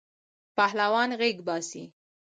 پهلوان 0.57 1.09
غیږ 1.19 1.37
باسی. 1.47 1.83